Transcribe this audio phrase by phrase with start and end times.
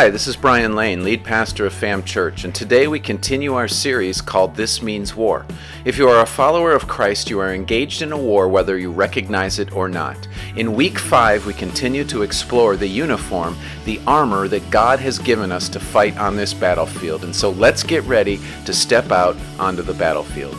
[0.00, 3.68] Hi, this is Brian Lane, lead pastor of FAM Church, and today we continue our
[3.68, 5.44] series called This Means War.
[5.84, 8.90] If you are a follower of Christ, you are engaged in a war whether you
[8.90, 10.16] recognize it or not.
[10.56, 15.52] In week 5, we continue to explore the uniform, the armor that God has given
[15.52, 17.22] us to fight on this battlefield.
[17.22, 20.56] And so let's get ready to step out onto the battlefield.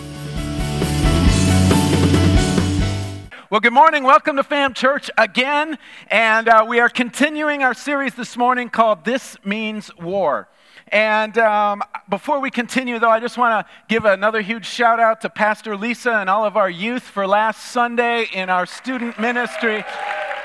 [3.51, 4.05] Well, good morning.
[4.05, 5.77] Welcome to Fam Church again.
[6.07, 10.47] And uh, we are continuing our series this morning called This Means War.
[10.87, 15.19] And um, before we continue, though, I just want to give another huge shout out
[15.19, 19.83] to Pastor Lisa and all of our youth for last Sunday in our student ministry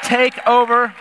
[0.02, 0.93] takeover.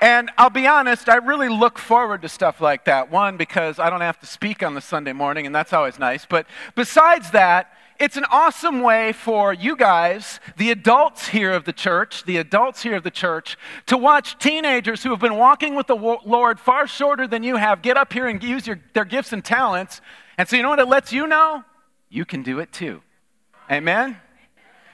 [0.00, 3.08] And I'll be honest, I really look forward to stuff like that.
[3.08, 6.26] One, because I don't have to speak on the Sunday morning, and that's always nice.
[6.26, 11.72] But besides that, it's an awesome way for you guys, the adults here of the
[11.72, 15.86] church, the adults here of the church, to watch teenagers who have been walking with
[15.86, 19.34] the Lord far shorter than you have get up here and use your, their gifts
[19.34, 20.00] and talents.
[20.38, 21.62] And so, you know what it lets you know?
[22.08, 23.02] You can do it too.
[23.70, 24.16] Amen?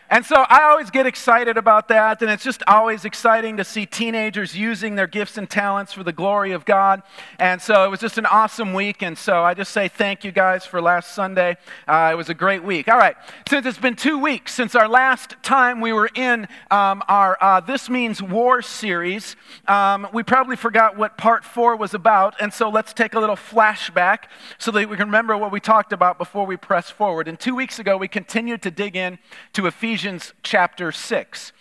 [0.09, 3.87] And so I always get excited about that, and it's just always exciting to see
[3.87, 7.03] teenagers using their gifts and talents for the glory of God.
[7.41, 10.31] And so it was just an awesome week, and so I just say thank you
[10.31, 11.57] guys for last Sunday.
[11.89, 12.87] Uh, it was a great week.
[12.87, 13.17] All right,
[13.49, 17.59] since it's been two weeks since our last time we were in um, our uh,
[17.59, 19.35] This Means War series,
[19.67, 23.35] um, we probably forgot what part four was about, and so let's take a little
[23.35, 24.27] flashback
[24.59, 27.27] so that we can remember what we talked about before we press forward.
[27.27, 29.19] And two weeks ago, we continued to dig in
[29.55, 29.96] to Ephesians.
[29.97, 31.53] Ephesians chapter 6.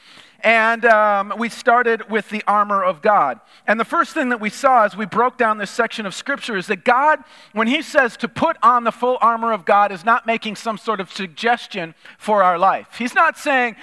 [0.41, 3.39] And um, we started with the armor of God.
[3.66, 6.58] And the first thing that we saw as we broke down this section of Scripture
[6.58, 10.03] is that God, when He says to put on the full armor of God, is
[10.03, 12.96] not making some sort of suggestion for our life.
[12.97, 13.78] He's not saying,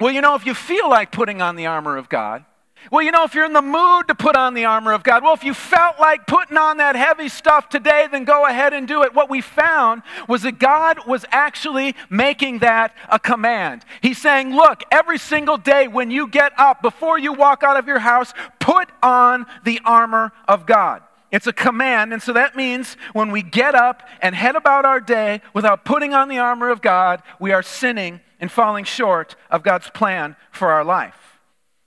[0.00, 2.46] well, you know, if you feel like putting on the armor of God,
[2.90, 5.22] well, you know, if you're in the mood to put on the armor of God,
[5.22, 8.88] well, if you felt like putting on that heavy stuff today, then go ahead and
[8.88, 9.14] do it.
[9.14, 13.84] What we found was that God was actually making that a command.
[14.00, 17.86] He's saying, look, every single day when you get up, before you walk out of
[17.86, 21.02] your house, put on the armor of God.
[21.30, 25.00] It's a command, and so that means when we get up and head about our
[25.00, 29.62] day without putting on the armor of God, we are sinning and falling short of
[29.62, 31.29] God's plan for our life.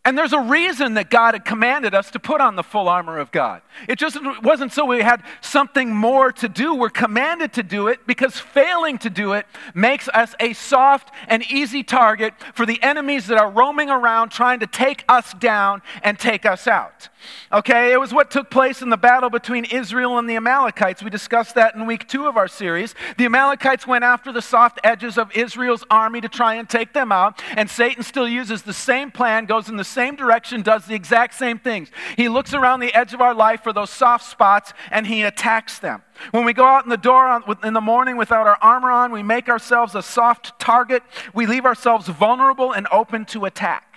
[0.06, 3.20] And there's a reason that God had commanded us to put on the full armor
[3.20, 3.62] of God.
[3.88, 6.76] It just wasn't so we had something more to do.
[6.76, 11.42] We're commanded to do it because failing to do it makes us a soft and
[11.50, 16.20] easy target for the enemies that are roaming around trying to take us down and
[16.20, 17.08] take us out.
[17.54, 21.02] Okay, it was what took place in the battle between Israel and the Amalekites.
[21.02, 22.96] We discussed that in week two of our series.
[23.18, 27.14] The Amalekites went after the soft edges of Israel's army to try and take them
[27.14, 30.96] out, and Satan still uses the same plan, goes in the same direction, does the
[30.96, 31.90] exact same things.
[32.18, 35.80] He looks around the edge of our life for those soft spots and he attacks
[35.80, 36.02] them.
[36.32, 39.24] When we go out in the door in the morning without our armor on, we
[39.24, 41.04] make ourselves a soft target.
[41.34, 43.93] We leave ourselves vulnerable and open to attack.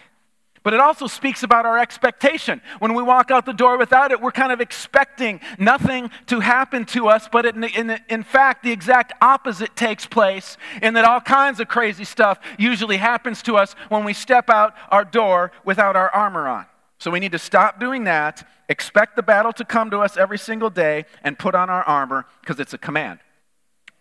[0.66, 2.60] But it also speaks about our expectation.
[2.80, 6.84] When we walk out the door without it, we're kind of expecting nothing to happen
[6.86, 11.20] to us, but in, in, in fact, the exact opposite takes place, in that all
[11.20, 15.94] kinds of crazy stuff usually happens to us when we step out our door without
[15.94, 16.66] our armor on.
[16.98, 20.36] So we need to stop doing that, expect the battle to come to us every
[20.36, 23.20] single day, and put on our armor because it's a command.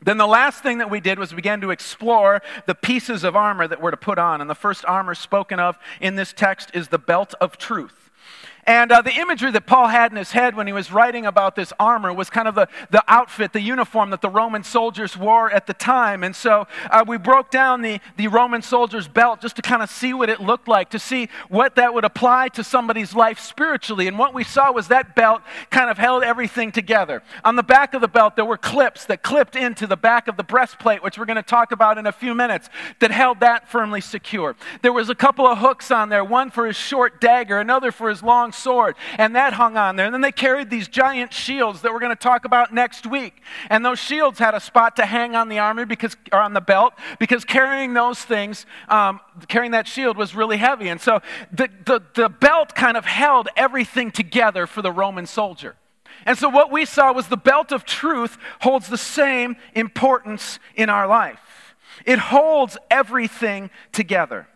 [0.06, 3.68] Then the last thing that we did was began to explore the pieces of armor
[3.68, 4.40] that we're to put on.
[4.40, 8.12] And the first armor spoken of in this text is the belt of truth.
[8.68, 11.56] And uh, the imagery that Paul had in his head when he was writing about
[11.56, 15.52] this armor was kind of the, the outfit, the uniform that the Roman soldiers wore
[15.52, 16.24] at the time.
[16.24, 19.90] And so uh, we broke down the, the Roman soldier's belt just to kind of
[19.90, 24.08] see what it looked like, to see what that would apply to somebody's life spiritually.
[24.08, 27.22] And what we saw was that belt kind of held everything together.
[27.44, 30.38] On the back of the belt, there were clips that clipped into the back of
[30.38, 32.70] the breastplate, which we're going to talk about in a few minutes,
[33.00, 34.56] that held that firmly secure.
[34.82, 38.10] There was a couple of hooks on there, one for his short dagger, another for
[38.10, 40.06] his long sword, and that hung on there.
[40.06, 43.42] And then they carried these giant shields that we're going to talk about next week.
[43.70, 46.62] And those shields had a spot to hang on the armor because, or on the
[46.62, 50.90] belt, because carrying those things, um, carrying that shield was really heavy.
[50.90, 51.22] And so
[51.52, 55.76] the, the, the belt kind of held everything together for the Roman soldier.
[56.26, 60.90] And so what we saw was the belt of truth holds the same importance in
[60.90, 61.76] our life.
[62.06, 64.48] It holds everything together.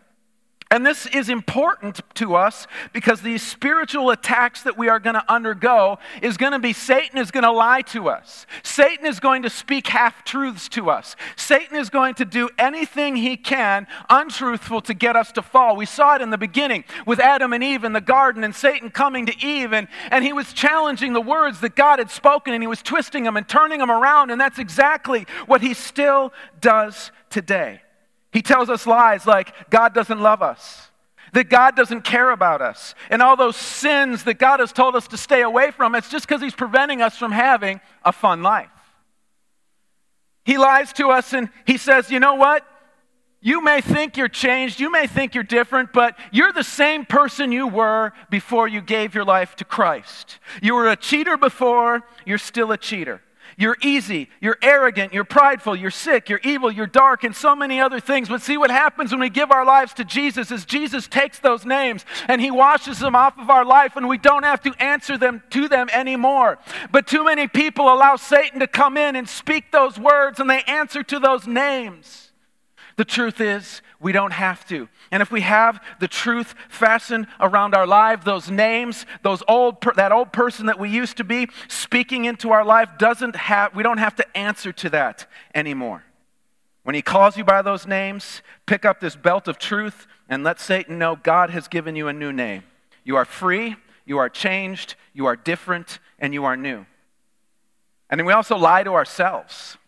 [0.72, 5.32] And this is important to us because these spiritual attacks that we are going to
[5.32, 8.46] undergo is going to be Satan is going to lie to us.
[8.62, 11.16] Satan is going to speak half truths to us.
[11.34, 15.74] Satan is going to do anything he can untruthful to get us to fall.
[15.74, 18.90] We saw it in the beginning with Adam and Eve in the garden and Satan
[18.90, 22.62] coming to Eve and, and he was challenging the words that God had spoken and
[22.62, 24.30] he was twisting them and turning them around.
[24.30, 27.80] And that's exactly what he still does today.
[28.32, 30.90] He tells us lies like God doesn't love us,
[31.32, 35.08] that God doesn't care about us, and all those sins that God has told us
[35.08, 35.94] to stay away from.
[35.94, 38.70] It's just because He's preventing us from having a fun life.
[40.44, 42.64] He lies to us and He says, You know what?
[43.42, 47.52] You may think you're changed, you may think you're different, but you're the same person
[47.52, 50.38] you were before you gave your life to Christ.
[50.60, 53.22] You were a cheater before, you're still a cheater.
[53.56, 57.80] You're easy, you're arrogant, you're prideful, you're sick, you're evil, you're dark, and so many
[57.80, 58.28] other things.
[58.28, 61.66] But see what happens when we give our lives to Jesus is Jesus takes those
[61.66, 65.18] names and he washes them off of our life and we don't have to answer
[65.18, 66.58] them to them anymore.
[66.90, 70.62] But too many people allow Satan to come in and speak those words and they
[70.62, 72.29] answer to those names.
[73.00, 74.86] The truth is, we don't have to.
[75.10, 79.94] And if we have the truth fastened around our life, those names, those old per,
[79.94, 83.82] that old person that we used to be speaking into our life doesn't have we
[83.82, 86.04] don't have to answer to that anymore.
[86.82, 90.60] When he calls you by those names, pick up this belt of truth and let
[90.60, 92.64] Satan know God has given you a new name.
[93.02, 96.84] You are free, you are changed, you are different, and you are new.
[98.10, 99.78] And then we also lie to ourselves.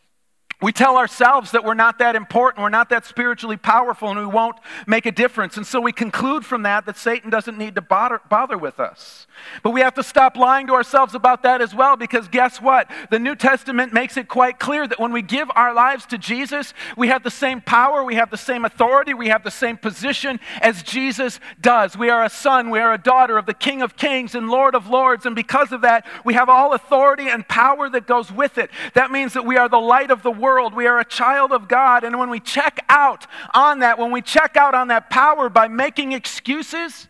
[0.62, 4.26] We tell ourselves that we're not that important, we're not that spiritually powerful, and we
[4.26, 4.56] won't
[4.86, 5.56] make a difference.
[5.56, 9.26] And so we conclude from that that Satan doesn't need to bother, bother, with us.
[9.64, 12.88] But we have to stop lying to ourselves about that as well, because guess what?
[13.10, 16.74] The New Testament makes it quite clear that when we give our lives to Jesus,
[16.96, 20.38] we have the same power, we have the same authority, we have the same position
[20.60, 21.96] as Jesus does.
[21.96, 24.76] We are a son, we are a daughter of the King of Kings and Lord
[24.76, 28.58] of Lords, and because of that, we have all authority and power that goes with
[28.58, 28.70] it.
[28.94, 30.74] That means that we are the light of the world world.
[30.74, 32.04] We are a child of God.
[32.04, 35.68] And when we check out on that, when we check out on that power by
[35.68, 37.08] making excuses,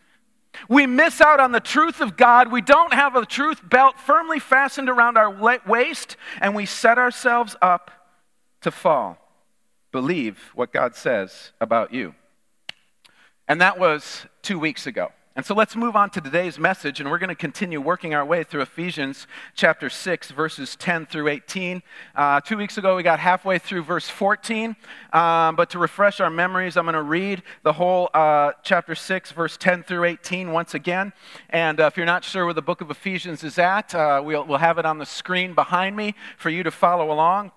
[0.69, 2.53] we miss out on the truth of God.
[2.53, 5.31] We don't have a truth belt firmly fastened around our
[5.67, 7.91] waist, and we set ourselves up
[8.61, 9.19] to fall.
[9.91, 12.15] Believe what God says about you.
[13.49, 15.11] And that was two weeks ago.
[15.35, 18.23] And so let's move on to today's message, and we're going to continue working our
[18.23, 21.83] way through Ephesians chapter 6, verses 10 through 18.
[22.15, 24.77] Uh, two weeks ago, we got halfway through verse 14,
[25.15, 29.33] um, but to refresh our memories, I'm going to read the whole uh, chapter 6,
[29.33, 31.15] verse 10 through 18 once again.
[31.49, 34.45] And uh, if you're not sure where the book of Ephesians is at, uh, we'll,
[34.45, 37.53] we'll have it on the screen behind me for you to follow along.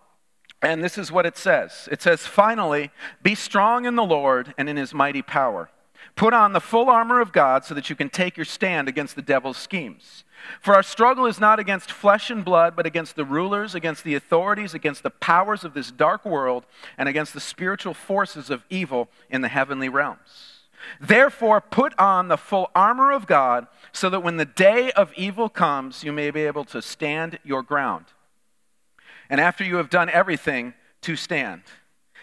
[0.61, 2.91] And this is what it says It says, Finally,
[3.21, 5.69] be strong in the Lord and in his mighty power.
[6.15, 9.15] Put on the full armor of God so that you can take your stand against
[9.15, 10.23] the devil's schemes.
[10.61, 14.15] For our struggle is not against flesh and blood, but against the rulers, against the
[14.15, 16.65] authorities, against the powers of this dark world,
[16.97, 20.61] and against the spiritual forces of evil in the heavenly realms.
[21.01, 25.49] Therefore, put on the full armor of God, so that when the day of evil
[25.49, 28.05] comes, you may be able to stand your ground.
[29.29, 31.61] And after you have done everything, to stand.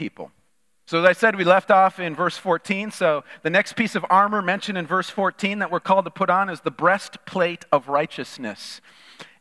[0.00, 0.32] people.
[0.86, 2.90] So, as I said, we left off in verse 14.
[2.90, 6.30] So, the next piece of armor mentioned in verse 14 that we're called to put
[6.30, 8.80] on is the breastplate of righteousness.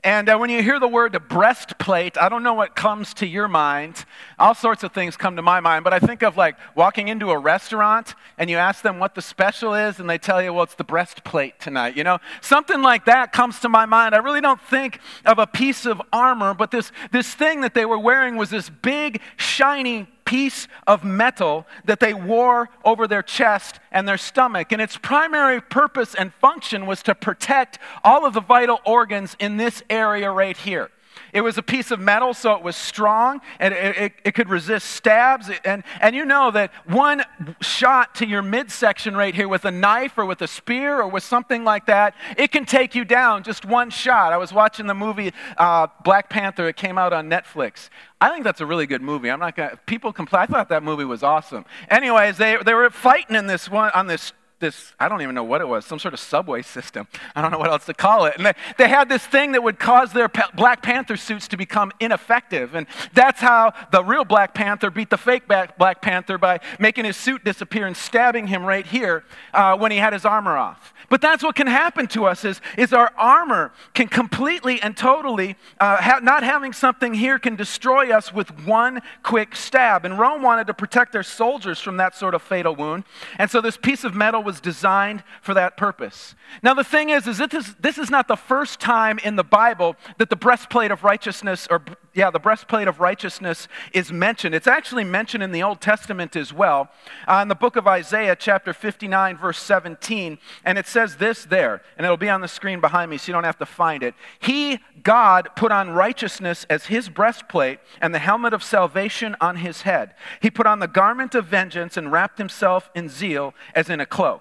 [0.04, 3.48] And uh, when you hear the word breastplate, I don't know what comes to your
[3.48, 4.06] mind.
[4.38, 7.32] All sorts of things come to my mind, but I think of like walking into
[7.32, 10.64] a restaurant and you ask them what the special is, and they tell you, well,
[10.64, 11.98] it's the breastplate tonight.
[11.98, 14.14] You know, something like that comes to my mind.
[14.14, 17.86] I really don't think of a piece of armor, but this, this thing that they
[17.86, 23.80] were wearing was this big, shiny piece of metal that they wore over their chest
[23.92, 24.72] and their stomach.
[24.72, 29.58] And its primary purpose and function was to protect all of the vital organs in
[29.58, 30.92] this area right here.
[31.34, 34.50] It was a piece of metal, so it was strong and it, it, it, could
[34.50, 35.50] resist stabs.
[35.66, 37.24] And, and you know that one
[37.62, 41.24] shot to your midsection right here with a knife or with a spear or with
[41.24, 44.34] something like that, it can take you down just one shot.
[44.34, 47.90] I was watching the movie uh, Black Panther, it came out on Netflix.
[48.22, 49.32] I think that's a really good movie.
[49.32, 50.44] I'm not gonna, people complain.
[50.44, 51.66] I thought that movie was awesome.
[51.90, 55.44] Anyways, they, they were fighting in this one, on this this, I don't even know
[55.44, 57.08] what it was, some sort of subway system.
[57.36, 58.36] I don't know what else to call it.
[58.38, 61.92] And they, they had this thing that would cause their Black Panther suits to become
[62.00, 62.76] ineffective.
[62.76, 67.18] And that's how the real Black Panther beat the fake Black Panther by making his
[67.18, 69.24] suit disappear and stabbing him right here
[69.54, 70.94] uh, when he had his armor off.
[71.10, 75.56] But that's what can happen to us is, is our armor can completely and totally,
[75.80, 80.06] uh, ha- not having something here can destroy us with one quick stab.
[80.06, 83.06] And Rome wanted to protect their soldiers from that sort of fatal wound.
[83.40, 86.34] And so this piece of metal was designed for that purpose.
[86.64, 89.44] Now, the thing is, is this, is, this is not the first time in the
[89.44, 91.84] Bible that the breastplate of righteousness, or
[92.16, 94.56] yeah, the breastplate of righteousness is mentioned.
[94.56, 96.90] It's actually mentioned in the Old Testament as well.
[97.28, 101.84] Uh, in the book of Isaiah, chapter 59, verse 17, and it says this there,
[101.96, 104.16] and it'll be on the screen behind me so you don't have to find it.
[104.40, 109.84] He, God, put on righteousness as his breastplate and the helmet of salvation on his
[109.84, 110.16] head.
[110.42, 114.08] He put on the garment of vengeance and wrapped himself in zeal as in a
[114.08, 114.39] cloak.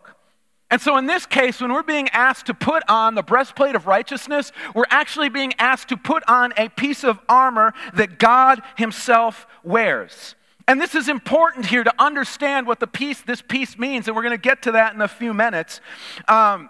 [0.71, 3.87] And so, in this case, when we're being asked to put on the breastplate of
[3.87, 9.47] righteousness, we're actually being asked to put on a piece of armor that God Himself
[9.63, 10.35] wears.
[10.67, 14.23] And this is important here to understand what the piece, this piece means, and we're
[14.23, 15.81] going to get to that in a few minutes.
[16.29, 16.69] Um,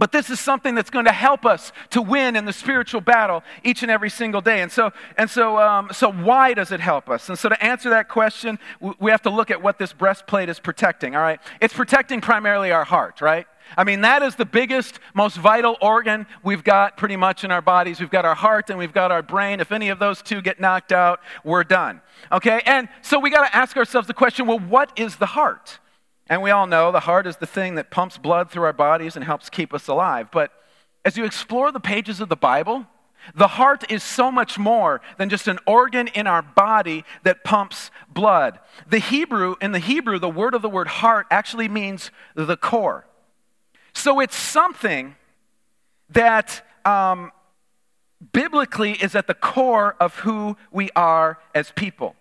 [0.00, 3.44] but this is something that's going to help us to win in the spiritual battle
[3.62, 4.62] each and every single day.
[4.62, 7.28] And so, and so, um, so why does it help us?
[7.28, 8.58] And so, to answer that question,
[8.98, 11.14] we have to look at what this breastplate is protecting.
[11.14, 13.46] All right, it's protecting primarily our heart, right?
[13.76, 17.62] I mean, that is the biggest, most vital organ we've got pretty much in our
[17.62, 18.00] bodies.
[18.00, 19.60] We've got our heart and we've got our brain.
[19.60, 22.00] If any of those two get knocked out, we're done.
[22.32, 22.62] Okay?
[22.64, 25.78] And so we got to ask ourselves the question well, what is the heart?
[26.30, 29.16] And we all know the heart is the thing that pumps blood through our bodies
[29.16, 30.30] and helps keep us alive.
[30.30, 30.52] But
[31.04, 32.86] as you explore the pages of the Bible,
[33.34, 37.90] the heart is so much more than just an organ in our body that pumps
[38.08, 38.60] blood.
[38.88, 43.06] The Hebrew, in the Hebrew, the word of the word heart actually means the core.
[43.92, 45.16] So it's something
[46.10, 47.32] that um,
[48.32, 52.14] biblically is at the core of who we are as people.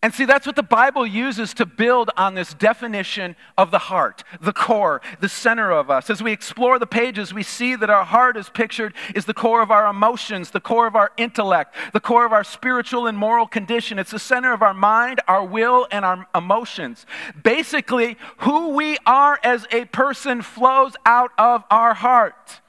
[0.00, 4.22] And see, that's what the Bible uses to build on this definition of the heart,
[4.40, 6.08] the core, the center of us.
[6.08, 9.60] As we explore the pages, we see that our heart is pictured is the core
[9.60, 13.48] of our emotions, the core of our intellect, the core of our spiritual and moral
[13.48, 13.98] condition.
[13.98, 17.04] It's the center of our mind, our will, and our emotions.
[17.42, 22.60] Basically, who we are as a person flows out of our heart.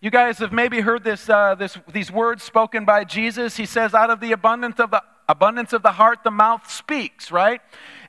[0.00, 3.56] You guys have maybe heard this, uh, this, these words spoken by Jesus.
[3.56, 7.30] He says, Out of the abundance of the abundance of the heart, the mouth speaks,
[7.30, 7.60] right?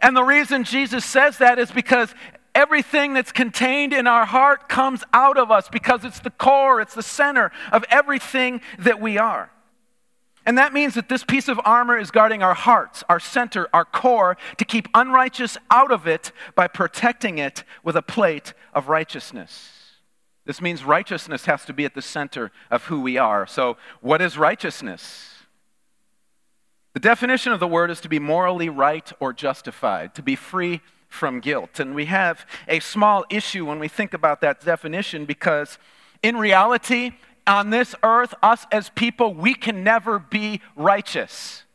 [0.02, 2.14] And the reason Jesus says that is because
[2.54, 6.96] everything that's contained in our heart comes out of us because it's the core, it's
[6.96, 9.52] the center of everything that we are.
[10.46, 13.84] And that means that this piece of armor is guarding our hearts, our center, our
[13.84, 19.74] core, to keep unrighteous out of it by protecting it with a plate of righteousness.
[20.46, 23.46] This means righteousness has to be at the center of who we are.
[23.46, 25.37] So, what is righteousness?
[26.98, 30.82] The definition of the word is to be morally right or justified, to be free
[31.08, 31.80] from guilt.
[31.80, 35.77] And we have a small issue when we think about that definition because
[36.24, 37.12] in reality,
[37.46, 41.66] on this earth, us as people, we can never be righteous.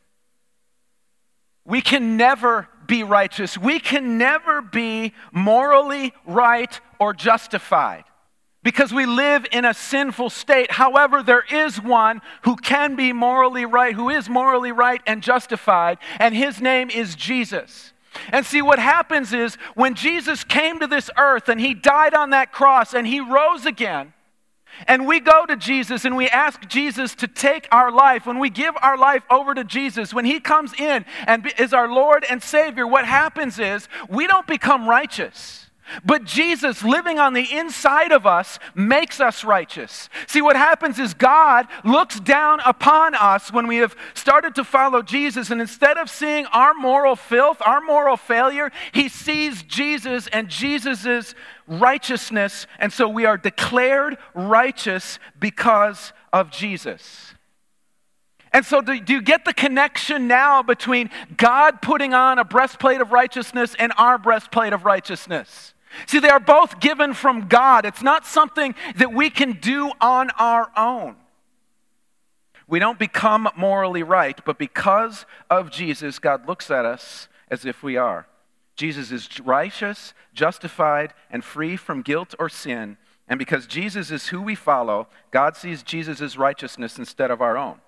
[1.63, 3.57] We can never be righteous.
[3.57, 8.03] We can never be morally right or justified
[8.63, 10.71] because we live in a sinful state.
[10.71, 15.97] However, there is one who can be morally right, who is morally right and justified,
[16.17, 17.93] and his name is Jesus.
[18.29, 22.29] And see, what happens is when Jesus came to this earth and he died on
[22.29, 24.13] that cross and he rose again,
[24.87, 28.49] and we go to Jesus and we ask Jesus to take our life, when we
[28.49, 32.41] give our life over to Jesus, when he comes in and is our Lord and
[32.41, 35.62] Savior, what happens is we don't become righteous.
[36.05, 40.09] But Jesus living on the inside of us makes us righteous.
[40.27, 45.01] See, what happens is God looks down upon us when we have started to follow
[45.01, 50.49] Jesus, and instead of seeing our moral filth, our moral failure, He sees Jesus and
[50.49, 51.35] Jesus's
[51.67, 57.33] righteousness, and so we are declared righteous because of Jesus.
[58.53, 63.11] And so, do, you get the connection now between God putting on a breastplate of
[63.11, 65.72] righteousness and our breastplate of righteousness?
[66.07, 67.85] See, they are both given from God.
[67.85, 71.15] It's not something that we can do on our own.
[72.67, 77.83] We don't become morally right, but because of Jesus, God looks at us as if
[77.83, 78.27] we are.
[78.75, 82.97] Jesus is righteous, justified, and free from guilt or sin.
[83.27, 87.79] And because Jesus is who we follow, God sees Jesus' righteousness instead of our own.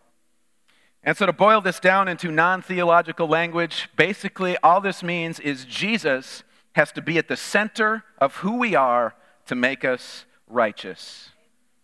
[1.04, 5.66] And so, to boil this down into non theological language, basically all this means is
[5.66, 6.44] Jesus
[6.76, 9.16] has to be at the center of who we are
[9.46, 11.30] to make us righteous.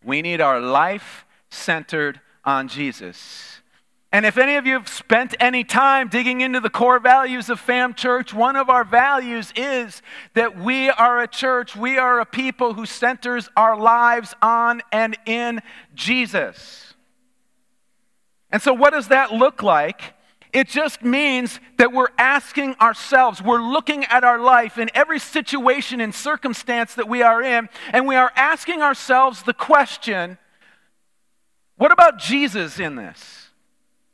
[0.03, 3.61] We need our life centered on Jesus.
[4.11, 7.57] And if any of you have spent any time digging into the core values of
[7.57, 10.01] Fam Church, one of our values is
[10.33, 15.17] that we are a church, we are a people who centers our lives on and
[15.25, 15.61] in
[15.95, 16.95] Jesus.
[18.51, 20.15] And so, what does that look like?
[20.53, 26.01] It just means that we're asking ourselves, we're looking at our life in every situation
[26.01, 30.37] and circumstance that we are in, and we are asking ourselves the question
[31.81, 33.40] what about Jesus in this?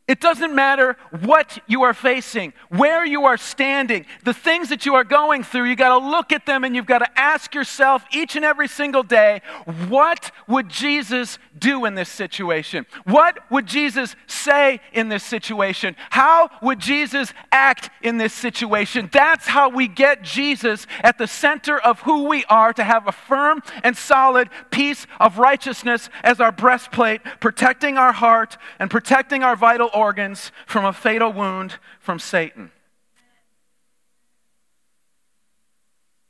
[0.08, 4.96] It doesn't matter what you are facing, where you are standing, the things that you
[4.96, 5.66] are going through.
[5.66, 8.70] You got to look at them and you've got to ask yourself each and every
[8.70, 9.42] single day,
[9.90, 12.86] what would Jesus do in this situation?
[13.04, 15.98] What would Jesus say in this situation?
[16.12, 19.10] How would Jesus act in this situation?
[19.12, 23.12] That's how we get Jesus at the center of who we are to have a
[23.12, 29.58] firm and solid piece of righteousness as our breastplate, protecting our heart and protecting our
[29.58, 32.72] vital organs from a fatal wound from Satan.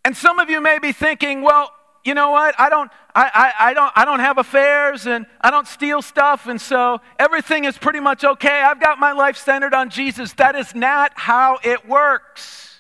[0.06, 1.72] And some of you may be thinking, well,
[2.06, 2.56] you know what?
[2.58, 6.48] I don't, I, I, I, don't, I don't have affairs and I don't steal stuff,
[6.48, 8.62] and so everything is pretty much okay.
[8.62, 10.32] I've got my life centered on Jesus.
[10.34, 12.80] That is not how it works.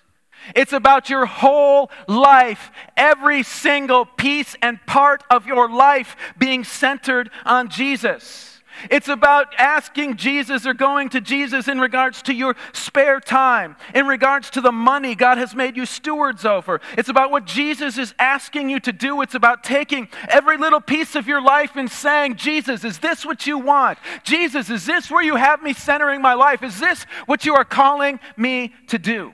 [0.55, 7.29] It's about your whole life, every single piece and part of your life being centered
[7.45, 8.56] on Jesus.
[8.89, 14.07] It's about asking Jesus or going to Jesus in regards to your spare time, in
[14.07, 16.81] regards to the money God has made you stewards over.
[16.97, 19.21] It's about what Jesus is asking you to do.
[19.21, 23.47] It's about taking every little piece of your life and saying, Jesus, is this what
[23.47, 23.97] you want?
[24.23, 26.63] Jesus, is this where you have me centering my life?
[26.63, 29.33] Is this what you are calling me to do?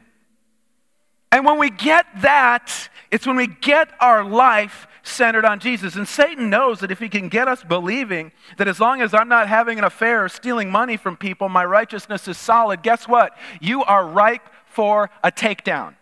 [1.32, 5.96] And when we get that, it's when we get our life centered on Jesus.
[5.96, 9.28] And Satan knows that if he can get us believing that as long as I'm
[9.28, 13.38] not having an affair or stealing money from people, my righteousness is solid, guess what?
[13.62, 15.96] You are ripe for a takedown.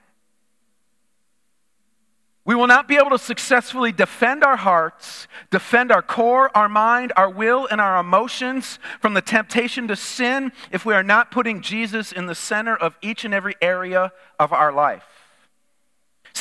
[2.43, 7.13] We will not be able to successfully defend our hearts, defend our core, our mind,
[7.15, 11.61] our will, and our emotions from the temptation to sin if we are not putting
[11.61, 15.20] Jesus in the center of each and every area of our life.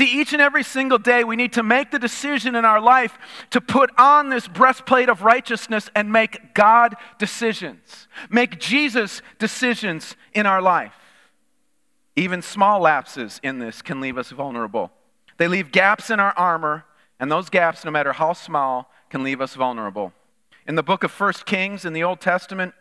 [0.00, 3.18] See, each and every single day, we need to make the decision in our life
[3.50, 10.46] to put on this breastplate of righteousness and make God decisions, make Jesus decisions in
[10.46, 10.94] our life.
[12.16, 14.90] Even small lapses in this can leave us vulnerable.
[15.36, 16.86] They leave gaps in our armor,
[17.18, 20.14] and those gaps, no matter how small, can leave us vulnerable.
[20.66, 22.72] In the book of First Kings in the Old Testament,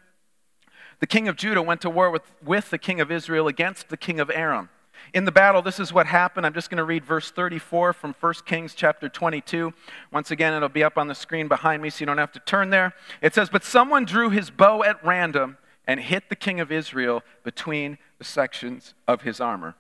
[1.02, 3.98] the king of Judah went to war with, with the king of Israel against the
[3.98, 4.70] king of Aram.
[5.14, 6.46] In the battle, this is what happened.
[6.46, 9.74] I'm just going to read verse 34 from 1 Kings chapter 22.
[10.12, 12.40] Once again, it'll be up on the screen behind me so you don't have to
[12.40, 12.94] turn there.
[13.22, 15.58] It says, But someone drew his bow at random
[15.88, 19.76] and hit the king of Israel between the sections of his armor.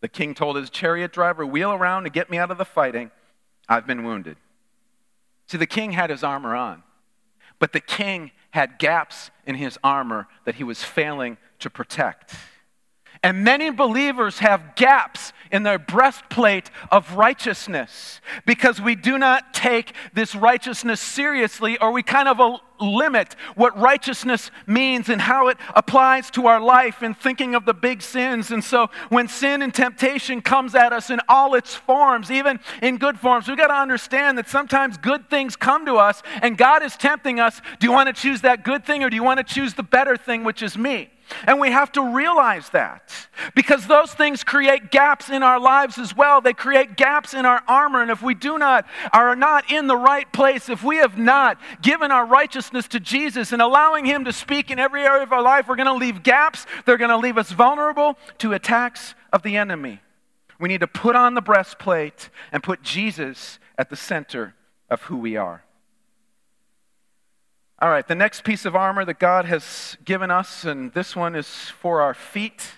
[0.00, 3.10] The king told his chariot driver, Wheel around to get me out of the fighting.
[3.68, 4.36] I've been wounded.
[5.46, 6.82] See, the king had his armor on,
[7.58, 12.34] but the king had gaps in his armor that he was failing to protect.
[13.22, 19.92] And many believers have gaps in their breastplate of righteousness because we do not take
[20.14, 26.30] this righteousness seriously or we kind of limit what righteousness means and how it applies
[26.30, 28.52] to our life in thinking of the big sins.
[28.52, 32.96] And so when sin and temptation comes at us in all its forms, even in
[32.96, 36.82] good forms, we've got to understand that sometimes good things come to us and God
[36.82, 37.60] is tempting us.
[37.80, 39.82] Do you want to choose that good thing or do you want to choose the
[39.82, 41.10] better thing, which is me?
[41.46, 43.12] And we have to realize that
[43.54, 46.40] because those things create gaps in our lives as well.
[46.40, 48.02] They create gaps in our armor.
[48.02, 51.58] And if we do not, are not in the right place, if we have not
[51.82, 55.42] given our righteousness to Jesus and allowing Him to speak in every area of our
[55.42, 56.66] life, we're going to leave gaps.
[56.86, 60.00] They're going to leave us vulnerable to attacks of the enemy.
[60.58, 64.54] We need to put on the breastplate and put Jesus at the center
[64.90, 65.64] of who we are.
[67.82, 71.34] All right, the next piece of armor that God has given us, and this one
[71.34, 72.72] is for our feet.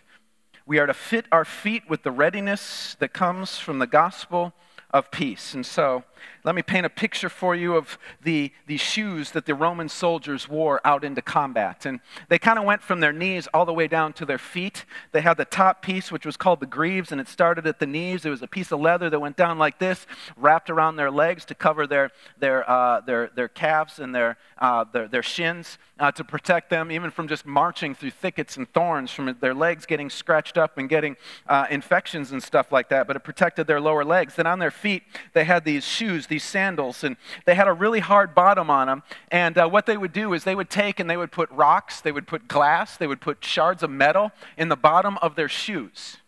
[0.64, 4.52] We are to fit our feet with the readiness that comes from the gospel
[4.92, 5.54] of peace.
[5.54, 6.04] And so
[6.44, 10.48] let me paint a picture for you of the, the shoes that the Roman soldiers
[10.48, 11.86] wore out into combat.
[11.86, 14.84] And they kind of went from their knees all the way down to their feet.
[15.12, 17.86] They had the top piece, which was called the greaves, and it started at the
[17.86, 18.24] knees.
[18.24, 20.06] It was a piece of leather that went down like this,
[20.36, 24.84] wrapped around their legs to cover their, their, uh, their, their calves and their, uh,
[24.92, 29.12] their, their shins uh, to protect them even from just marching through thickets and thorns,
[29.12, 31.16] from their legs getting scratched up and getting
[31.48, 33.06] uh, infections and stuff like that.
[33.06, 34.34] But it protected their lower legs.
[34.34, 38.00] Then on their feet, they had these shoes, these sandals, and they had a really
[38.00, 39.02] hard bottom on them.
[39.30, 42.00] And uh, what they would do is they would take and they would put rocks,
[42.00, 45.48] they would put glass, they would put shards of metal in the bottom of their
[45.48, 46.18] shoes.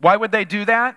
[0.00, 0.96] Why would they do that?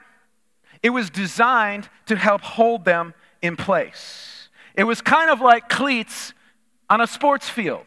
[0.84, 4.50] It was designed to help hold them in place.
[4.76, 6.34] It was kind of like cleats
[6.90, 7.86] on a sports field.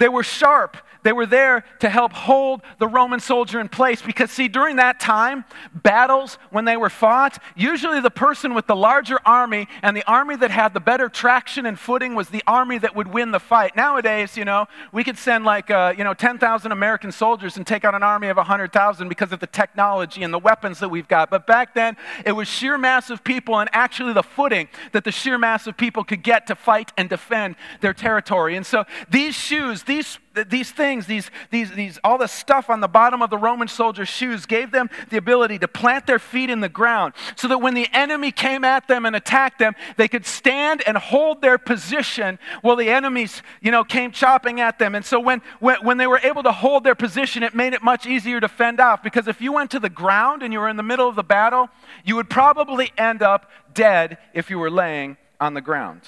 [0.00, 4.30] They were sharp they were there to help hold the Roman soldier in place because,
[4.30, 9.18] see, during that time, battles, when they were fought, usually the person with the larger
[9.24, 12.94] army and the army that had the better traction and footing was the army that
[12.94, 13.76] would win the fight.
[13.76, 17.84] Nowadays, you know, we could send like, uh, you know, 10,000 American soldiers and take
[17.84, 21.30] out an army of 100,000 because of the technology and the weapons that we've got.
[21.30, 25.12] But back then, it was sheer mass of people and actually the footing that the
[25.12, 28.56] sheer mass of people could get to fight and defend their territory.
[28.56, 32.88] And so these shoes, these these things, these, these, these, all the stuff on the
[32.88, 36.60] bottom of the Roman soldiers' shoes gave them the ability to plant their feet in
[36.60, 40.24] the ground so that when the enemy came at them and attacked them, they could
[40.24, 44.94] stand and hold their position while the enemies, you know, came chopping at them.
[44.94, 47.82] And so when, when, when they were able to hold their position, it made it
[47.82, 50.68] much easier to fend off because if you went to the ground and you were
[50.68, 51.68] in the middle of the battle,
[52.04, 56.02] you would probably end up dead if you were laying on the ground.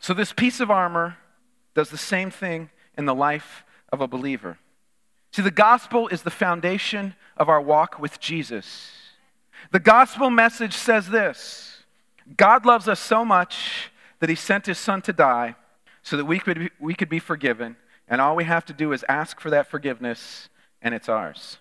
[0.00, 1.16] So this piece of armor
[1.74, 4.58] does the same thing in the life of a believer.
[5.32, 8.92] See, the gospel is the foundation of our walk with Jesus.
[9.72, 11.84] The gospel message says this
[12.36, 15.56] God loves us so much that he sent his son to die
[16.02, 17.76] so that we could, be, we could be forgiven.
[18.06, 20.48] And all we have to do is ask for that forgiveness,
[20.82, 21.58] and it's ours.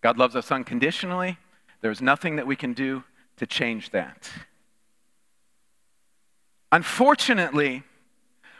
[0.00, 1.38] God loves us unconditionally.
[1.80, 3.04] There's nothing that we can do
[3.36, 4.30] to change that.
[6.72, 7.82] Unfortunately,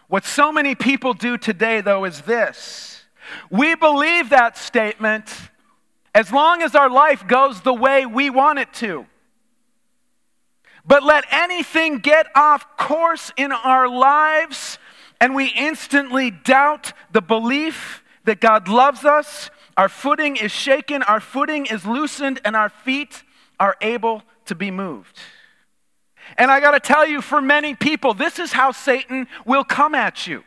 [0.09, 3.05] what so many people do today, though, is this
[3.51, 5.31] we believe that statement
[6.15, 9.07] as long as our life goes the way we want it to.
[10.85, 14.79] But let anything get off course in our lives,
[15.21, 19.51] and we instantly doubt the belief that God loves us.
[19.77, 23.23] Our footing is shaken, our footing is loosened, and our feet
[23.61, 25.19] are able to be moved.
[26.37, 29.95] And I got to tell you, for many people, this is how Satan will come
[29.95, 30.45] at you.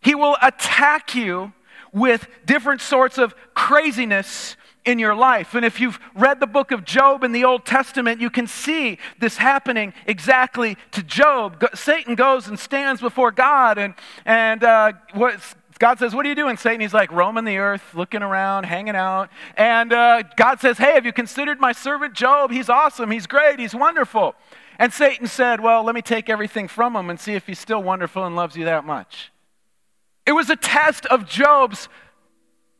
[0.00, 1.52] He will attack you
[1.92, 5.54] with different sorts of craziness in your life.
[5.54, 8.98] And if you've read the book of Job in the Old Testament, you can see
[9.18, 11.64] this happening exactly to Job.
[11.74, 16.34] Satan goes and stands before God, and, and uh, what's God says, What are you
[16.34, 16.80] doing, Satan?
[16.80, 19.30] He's like roaming the earth, looking around, hanging out.
[19.56, 22.50] And uh, God says, Hey, have you considered my servant Job?
[22.50, 23.10] He's awesome.
[23.10, 23.58] He's great.
[23.58, 24.34] He's wonderful.
[24.78, 27.82] And Satan said, Well, let me take everything from him and see if he's still
[27.82, 29.32] wonderful and loves you that much.
[30.26, 31.88] It was a test of Job's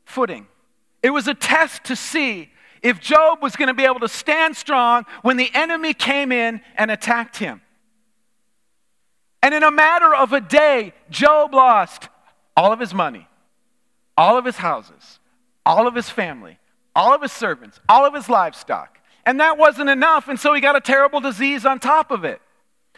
[0.04, 0.46] footing.
[1.02, 2.50] It was a test to see
[2.82, 6.60] if Job was going to be able to stand strong when the enemy came in
[6.76, 7.60] and attacked him.
[9.42, 12.08] And in a matter of a day, Job lost
[12.56, 13.28] all of his money,
[14.16, 15.18] all of his houses,
[15.66, 16.58] all of his family,
[16.94, 18.98] all of his servants, all of his livestock.
[19.26, 22.40] And that wasn't enough, and so he got a terrible disease on top of it.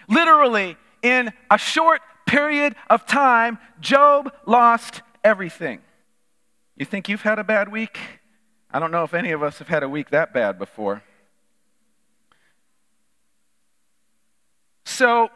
[0.08, 5.80] Literally, in a short period of time, Job lost everything.
[6.76, 7.98] You think you've had a bad week?
[8.70, 11.02] I don't know if any of us have had a week that bad before.
[14.84, 15.30] So,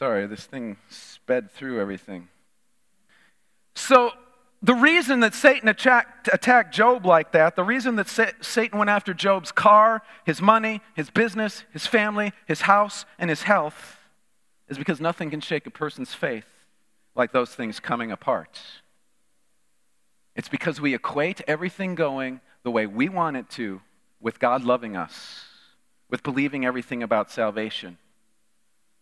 [0.00, 2.28] Sorry, this thing sped through everything.
[3.74, 4.12] So,
[4.62, 8.88] the reason that Satan attacked, attacked, Job like that, the reason that Sa- Satan went
[8.88, 13.98] after Job's car, his money, his business, his family, his house, and his health,
[14.70, 16.48] is because nothing can shake a person's faith
[17.14, 18.58] like those things coming apart.
[20.34, 23.82] It's because we equate everything going the way we want it to
[24.18, 25.44] with God loving us,
[26.08, 27.98] with believing everything about salvation.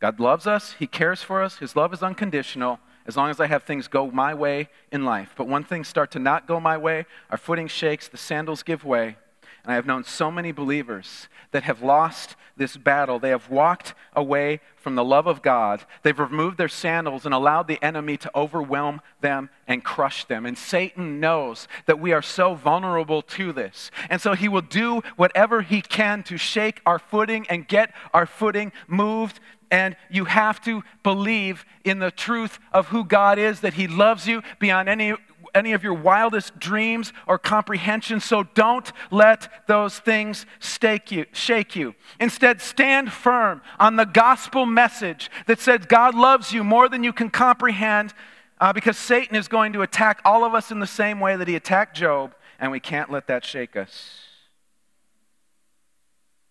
[0.00, 3.46] God loves us, He cares for us, His love is unconditional as long as I
[3.46, 5.32] have things go my way in life.
[5.36, 8.84] But when things start to not go my way, our footing shakes, the sandals give
[8.84, 9.16] way,
[9.62, 13.18] And I have known so many believers that have lost this battle.
[13.18, 15.84] They have walked away from the love of God.
[16.02, 20.46] They've removed their sandals and allowed the enemy to overwhelm them and crush them.
[20.46, 23.90] And Satan knows that we are so vulnerable to this.
[24.10, 28.26] And so he will do whatever he can to shake our footing and get our
[28.26, 29.40] footing moved
[29.70, 34.26] and you have to believe in the truth of who God is, that He loves
[34.26, 35.14] you beyond any
[35.54, 38.20] any of your wildest dreams or comprehension.
[38.20, 41.94] So don't let those things stake you, shake you.
[42.20, 47.12] Instead, stand firm on the gospel message that says God loves you more than you
[47.12, 48.14] can comprehend
[48.60, 51.48] uh, because Satan is going to attack all of us in the same way that
[51.48, 54.22] he attacked Job, and we can't let that shake us.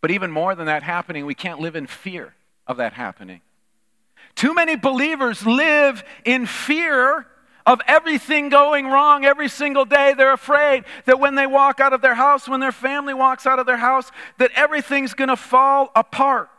[0.01, 2.33] But even more than that happening, we can't live in fear
[2.65, 3.41] of that happening.
[4.35, 7.25] Too many believers live in fear
[7.67, 10.13] of everything going wrong every single day.
[10.17, 13.59] They're afraid that when they walk out of their house, when their family walks out
[13.59, 16.49] of their house, that everything's going to fall apart.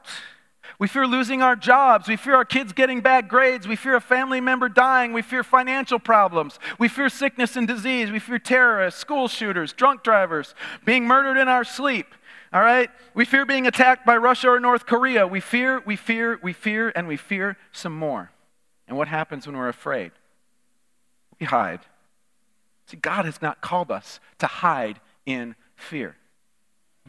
[0.79, 2.07] We fear losing our jobs.
[2.07, 3.67] We fear our kids getting bad grades.
[3.67, 5.13] We fear a family member dying.
[5.13, 6.61] We fear financial problems.
[6.79, 8.13] We fear sickness and disease.
[8.13, 12.15] We fear terrorists, school shooters, drunk drivers, being murdered in our sleep.
[12.53, 12.91] All right?
[13.15, 15.27] We fear being attacked by Russia or North Korea.
[15.27, 18.31] We fear, we fear, we fear, and we fear some more.
[18.87, 20.13] And what happens when we're afraid?
[21.41, 21.81] We hide.
[22.87, 26.17] See, God has not called us to hide in fear.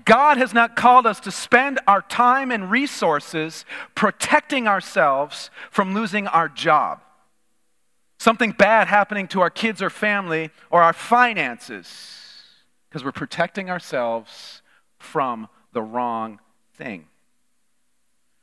[0.05, 3.65] God has not called us to spend our time and resources
[3.95, 7.01] protecting ourselves from losing our job,
[8.17, 12.17] something bad happening to our kids or family, or our finances,
[12.89, 14.61] because we're protecting ourselves
[14.99, 16.39] from the wrong
[16.75, 17.05] thing.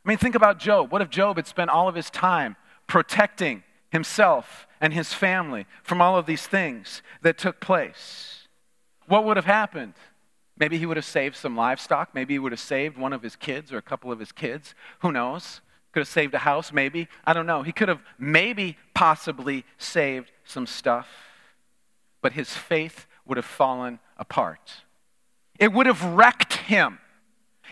[0.05, 0.93] I mean, think about Job.
[0.93, 6.01] What if Job had spent all of his time protecting himself and his family from
[6.01, 8.49] all of these things that took place.
[9.07, 9.95] What would have happened?
[10.59, 12.15] Maybe he would have saved some livestock.
[12.15, 14.75] Maybe he would have saved one of his kids or a couple of his kids.
[15.01, 15.61] Who knows?
[15.93, 17.09] Could have saved a house, maybe.
[17.25, 17.63] I don't know.
[17.63, 21.09] He could have maybe, possibly saved some stuff.
[22.23, 24.83] But his faith would have fallen apart.
[25.59, 26.99] It would have wrecked him.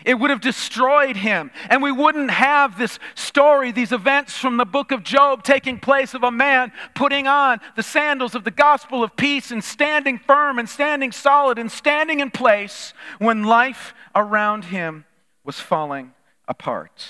[0.03, 1.51] It would have destroyed him.
[1.69, 6.13] And we wouldn't have this story, these events from the book of Job taking place
[6.13, 10.59] of a man putting on the sandals of the gospel of peace and standing firm
[10.59, 15.05] and standing solid and standing in place when life around him
[15.43, 16.13] was falling
[16.47, 17.07] apart.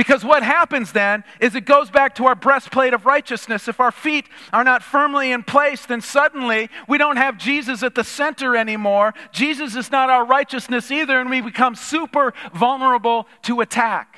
[0.00, 3.68] Because what happens then is it goes back to our breastplate of righteousness.
[3.68, 7.94] If our feet are not firmly in place, then suddenly we don't have Jesus at
[7.94, 9.12] the center anymore.
[9.30, 14.16] Jesus is not our righteousness either, and we become super vulnerable to attack.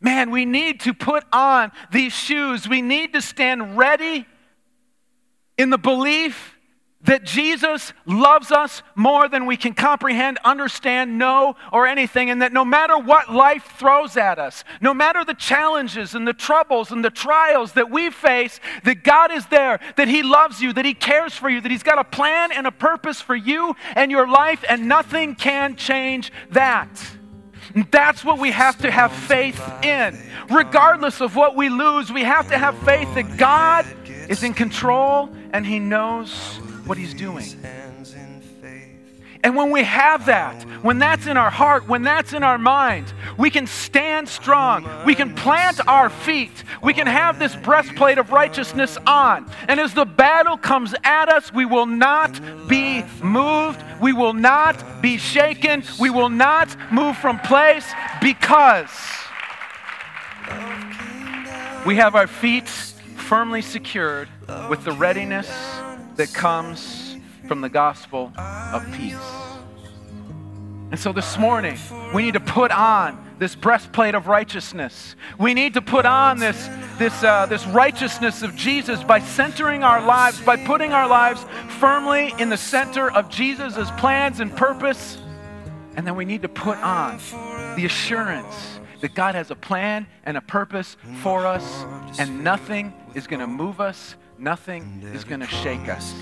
[0.00, 2.68] Man, we need to put on these shoes.
[2.68, 4.26] We need to stand ready
[5.58, 6.55] in the belief
[7.06, 12.52] that Jesus loves us more than we can comprehend, understand, know, or anything, and that
[12.52, 17.04] no matter what life throws at us, no matter the challenges and the troubles and
[17.04, 20.94] the trials that we face, that God is there, that He loves you, that He
[20.94, 24.28] cares for you, that He's got a plan and a purpose for you and your
[24.28, 26.88] life, and nothing can change that.
[27.90, 30.18] That's what we have to have faith in.
[30.50, 33.86] Regardless of what we lose, we have to have faith that God
[34.28, 37.44] is in control and He knows what He's doing.
[39.46, 43.12] And when we have that, when that's in our heart, when that's in our mind,
[43.38, 44.88] we can stand strong.
[45.04, 46.64] We can plant our feet.
[46.82, 49.48] We can have this breastplate of righteousness on.
[49.68, 53.84] And as the battle comes at us, we will not be moved.
[54.00, 55.84] We will not be shaken.
[56.00, 57.86] We will not move from place
[58.20, 58.90] because
[61.86, 64.28] we have our feet firmly secured
[64.68, 65.48] with the readiness
[66.16, 69.14] that comes from the gospel of peace.
[70.90, 71.76] And so this morning,
[72.14, 75.14] we need to put on this breastplate of righteousness.
[75.38, 80.04] We need to put on this, this, uh, this righteousness of Jesus by centering our
[80.04, 81.44] lives, by putting our lives
[81.78, 85.18] firmly in the center of Jesus' plans and purpose.
[85.96, 87.18] And then we need to put on
[87.76, 91.84] the assurance that God has a plan and a purpose for us,
[92.18, 96.14] and nothing is going to move us nothing is going to shake us.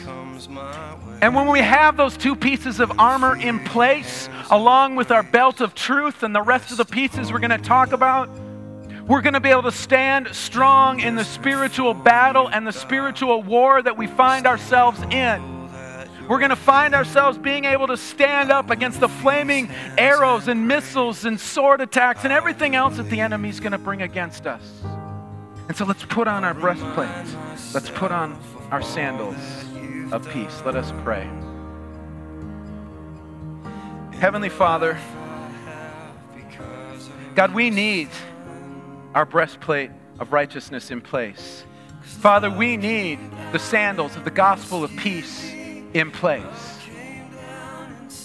[1.21, 5.61] And when we have those two pieces of armor in place, along with our belt
[5.61, 8.29] of truth and the rest of the pieces we're going to talk about,
[9.07, 13.43] we're going to be able to stand strong in the spiritual battle and the spiritual
[13.43, 15.55] war that we find ourselves in.
[16.27, 20.67] We're going to find ourselves being able to stand up against the flaming arrows and
[20.67, 24.63] missiles and sword attacks and everything else that the enemy's going to bring against us.
[25.67, 27.09] And so let's put on our breastplate.
[27.73, 28.39] Let's put on
[28.71, 29.37] our sandals
[30.13, 30.63] of peace.
[30.65, 31.29] Let us pray.
[34.19, 34.99] Heavenly Father,
[37.35, 38.09] God, we need
[39.15, 41.65] our breastplate of righteousness in place.
[42.03, 43.19] Father, we need
[43.53, 45.45] the sandals of the gospel of peace
[45.95, 46.45] in place.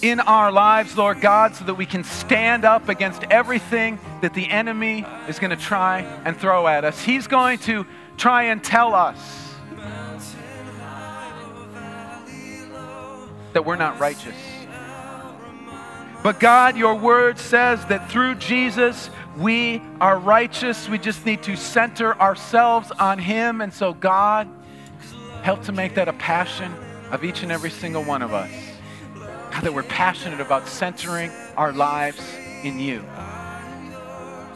[0.02, 4.48] In our lives, Lord God, so that we can stand up against everything that the
[4.48, 7.02] enemy is going to try and throw at us.
[7.02, 7.86] He's going to
[8.16, 9.18] try and tell us
[13.52, 14.36] that we're not righteous.
[16.22, 20.88] But God, your word says that through Jesus, we are righteous.
[20.88, 23.62] We just need to center ourselves on Him.
[23.62, 24.48] And so, God,
[25.42, 26.74] help to make that a passion
[27.10, 28.50] of each and every single one of us.
[29.60, 32.18] God, that we're passionate about centering our lives
[32.64, 33.04] in you.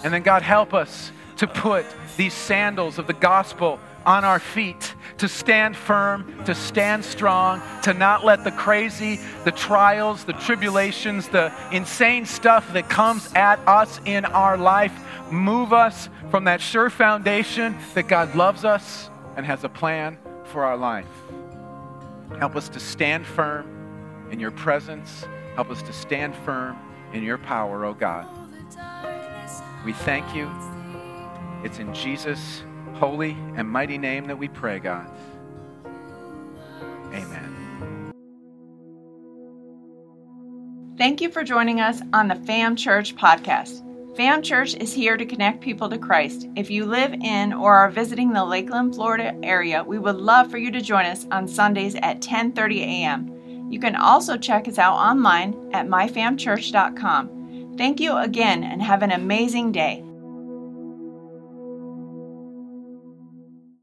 [0.03, 1.85] And then, God, help us to put
[2.17, 7.93] these sandals of the gospel on our feet, to stand firm, to stand strong, to
[7.93, 14.01] not let the crazy, the trials, the tribulations, the insane stuff that comes at us
[14.07, 14.99] in our life
[15.31, 20.65] move us from that sure foundation that God loves us and has a plan for
[20.65, 21.05] our life.
[22.39, 23.74] Help us to stand firm
[24.35, 25.25] in your presence.
[25.55, 26.77] Help us to stand firm
[27.13, 28.27] in your power, oh God.
[29.85, 30.51] We thank you.
[31.63, 35.09] It's in Jesus' holy and mighty name that we pray, God.
[37.13, 38.13] Amen.
[40.99, 43.83] Thank you for joining us on the FAM Church podcast.
[44.17, 46.49] FAM Church is here to connect people to Christ.
[46.57, 50.59] If you live in or are visiting the Lakeland, Florida area, we would love for
[50.59, 53.34] you to join us on Sundays at 10:30 a.m.
[53.75, 57.75] You can also check us out online at myfamchurch.com.
[57.77, 60.05] Thank you again and have an amazing day.